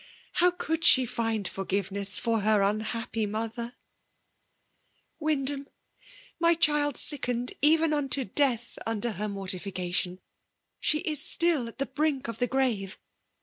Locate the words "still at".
11.23-11.77